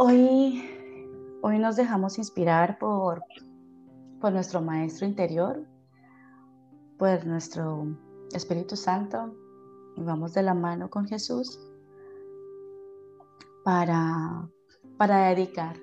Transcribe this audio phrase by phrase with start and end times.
[0.00, 0.62] Hoy,
[1.42, 3.20] hoy nos dejamos inspirar por,
[4.20, 5.66] por nuestro Maestro interior,
[6.96, 7.84] por nuestro
[8.32, 9.34] Espíritu Santo,
[9.96, 11.58] y vamos de la mano con Jesús
[13.64, 14.48] para,
[14.98, 15.74] para dedicar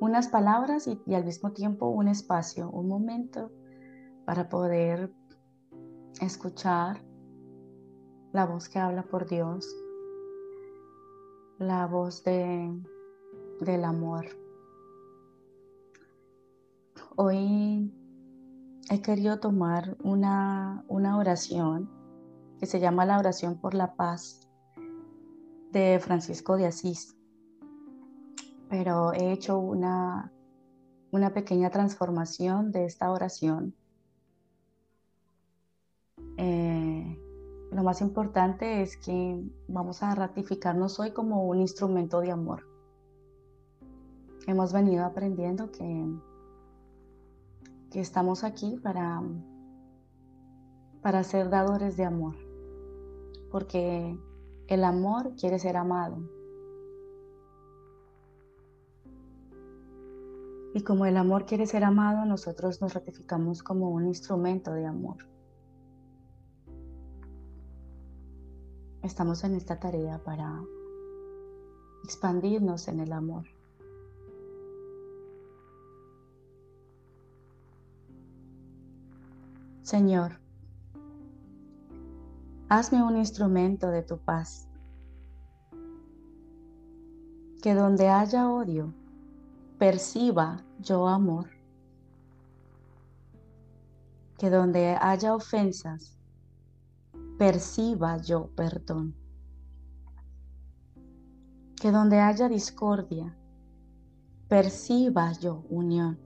[0.00, 3.50] unas palabras y, y al mismo tiempo un espacio, un momento
[4.26, 5.10] para poder
[6.20, 7.02] escuchar
[8.34, 9.66] la voz que habla por Dios,
[11.58, 12.70] la voz de,
[13.60, 14.26] del amor.
[17.16, 17.92] Hoy
[18.90, 21.90] he querido tomar una, una oración
[22.58, 24.48] que se llama la oración por la paz
[25.70, 27.16] de Francisco de Asís,
[28.68, 30.32] pero he hecho una,
[31.10, 33.74] una pequeña transformación de esta oración.
[36.36, 37.18] Eh,
[37.70, 42.73] lo más importante es que vamos a ratificarnos hoy como un instrumento de amor
[44.46, 46.06] hemos venido aprendiendo que,
[47.90, 49.22] que estamos aquí para,
[51.02, 52.34] para ser dadores de amor,
[53.50, 54.18] porque
[54.68, 56.18] el amor quiere ser amado.
[60.74, 65.18] Y como el amor quiere ser amado, nosotros nos ratificamos como un instrumento de amor.
[69.02, 70.60] Estamos en esta tarea para
[72.02, 73.53] expandirnos en el amor.
[79.84, 80.40] Señor,
[82.70, 84.66] hazme un instrumento de tu paz.
[87.60, 88.94] Que donde haya odio,
[89.78, 91.50] perciba yo amor.
[94.38, 96.16] Que donde haya ofensas,
[97.36, 99.14] perciba yo perdón.
[101.78, 103.36] Que donde haya discordia,
[104.48, 106.18] perciba yo unión.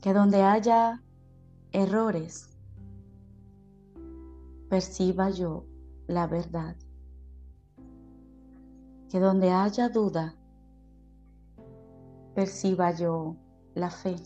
[0.00, 1.02] Que donde haya
[1.72, 2.50] errores,
[4.68, 5.64] perciba yo
[6.06, 6.76] la verdad.
[9.08, 10.34] Que donde haya duda,
[12.34, 13.36] perciba yo
[13.74, 14.16] la fe.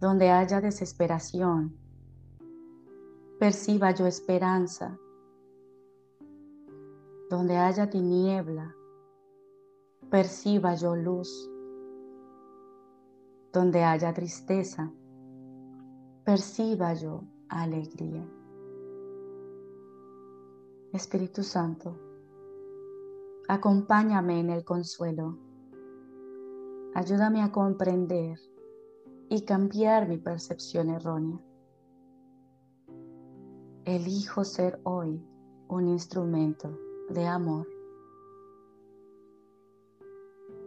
[0.00, 1.76] Donde haya desesperación,
[3.38, 4.98] perciba yo esperanza.
[7.30, 8.74] Donde haya tiniebla,
[10.10, 11.51] perciba yo luz
[13.52, 14.90] donde haya tristeza,
[16.24, 18.26] perciba yo alegría.
[20.92, 21.94] Espíritu Santo,
[23.48, 25.38] acompáñame en el consuelo.
[26.94, 28.38] Ayúdame a comprender
[29.28, 31.40] y cambiar mi percepción errónea.
[33.84, 35.22] Elijo ser hoy
[35.68, 36.78] un instrumento
[37.10, 37.66] de amor.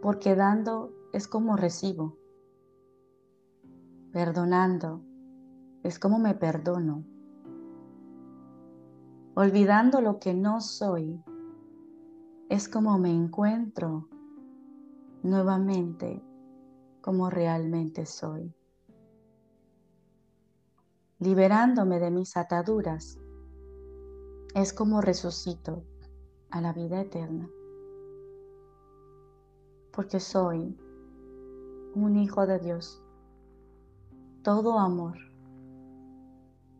[0.02, 2.16] Porque dando es como recibo
[4.16, 5.02] Perdonando
[5.82, 7.04] es como me perdono.
[9.34, 11.22] Olvidando lo que no soy
[12.48, 14.08] es como me encuentro
[15.22, 16.24] nuevamente
[17.02, 18.54] como realmente soy.
[21.18, 23.18] Liberándome de mis ataduras
[24.54, 25.84] es como resucito
[26.48, 27.50] a la vida eterna.
[29.92, 30.74] Porque soy
[31.94, 33.02] un hijo de Dios
[34.46, 35.18] todo amor,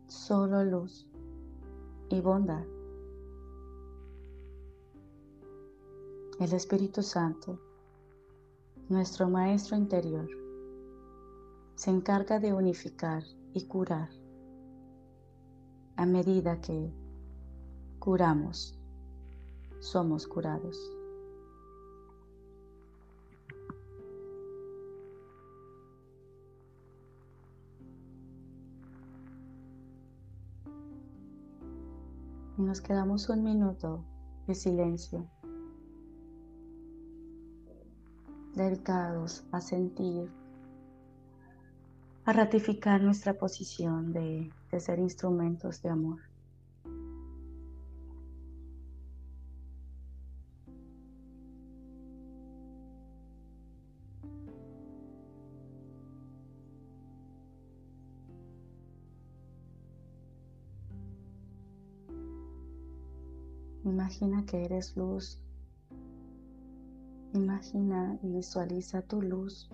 [0.07, 1.05] solo luz
[2.07, 2.63] y bondad.
[6.39, 7.59] El Espíritu Santo,
[8.87, 10.29] nuestro Maestro interior,
[11.75, 13.23] se encarga de unificar
[13.53, 14.11] y curar
[15.97, 16.89] a medida que
[17.99, 18.79] curamos,
[19.81, 20.79] somos curados.
[32.57, 34.03] Y nos quedamos un minuto
[34.47, 35.27] de silencio,
[38.55, 40.31] dedicados a sentir,
[42.25, 46.19] a ratificar nuestra posición de, de ser instrumentos de amor.
[63.97, 65.41] Imagina que eres luz.
[67.33, 69.71] Imagina y visualiza tu luz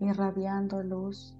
[0.00, 1.38] irradiando luz,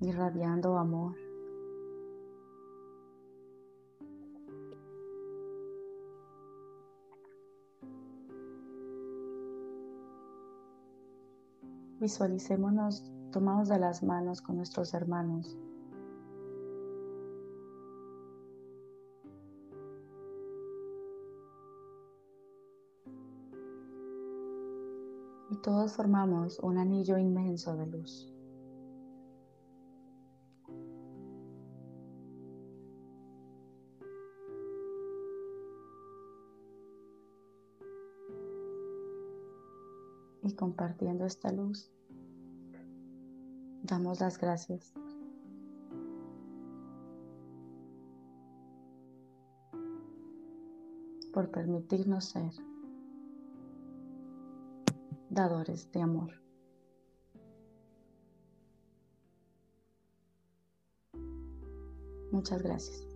[0.00, 1.16] irradiando amor.
[11.98, 15.56] Visualicémonos tomados de las manos con nuestros hermanos
[25.54, 28.28] Y todos formamos un anillo inmenso de luz.
[40.42, 41.88] y compartiendo esta luz,
[43.84, 44.92] damos las gracias.
[51.32, 52.52] por permitirnos ser
[55.30, 56.32] dadores de amor.
[62.30, 63.13] Muchas gracias.